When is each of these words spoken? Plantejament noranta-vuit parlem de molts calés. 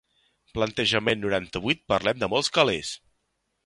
Plantejament 0.55 1.23
noranta-vuit 1.25 1.85
parlem 1.95 2.25
de 2.25 2.35
molts 2.35 2.53
calés. 2.61 2.95